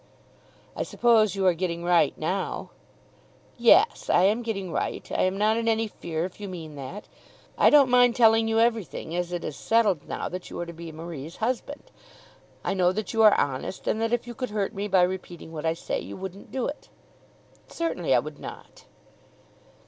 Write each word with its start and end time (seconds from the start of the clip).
"I 0.75 0.81
suppose 0.81 1.35
you 1.35 1.45
are 1.45 1.53
getting 1.53 1.83
right 1.83 2.17
now." 2.17 2.71
"Yes; 3.55 4.09
I 4.09 4.23
am 4.23 4.41
getting 4.41 4.71
right. 4.71 5.07
I 5.11 5.21
am 5.25 5.37
not 5.37 5.57
in 5.57 5.67
any 5.67 5.87
fear 5.87 6.25
if 6.25 6.39
you 6.39 6.47
mean 6.49 6.73
that. 6.73 7.07
I 7.55 7.69
don't 7.69 7.87
mind 7.87 8.15
telling 8.15 8.47
you 8.47 8.59
everything 8.59 9.15
as 9.15 9.31
it 9.31 9.43
is 9.43 9.55
settled 9.55 10.07
now 10.07 10.27
that 10.27 10.49
you 10.49 10.59
are 10.59 10.65
to 10.65 10.73
be 10.73 10.91
Marie's 10.91 11.35
husband. 11.35 11.91
I 12.63 12.73
know 12.73 12.91
that 12.91 13.13
you 13.13 13.21
are 13.21 13.39
honest, 13.39 13.85
and 13.85 14.01
that 14.01 14.11
if 14.11 14.25
you 14.25 14.33
could 14.33 14.49
hurt 14.49 14.73
me 14.73 14.87
by 14.87 15.03
repeating 15.03 15.51
what 15.51 15.67
I 15.67 15.75
say 15.75 15.99
you 15.99 16.17
wouldn't 16.17 16.51
do 16.51 16.65
it." 16.65 16.89
"Certainly 17.67 18.15
I 18.15 18.17
would 18.17 18.39
not." 18.39 18.85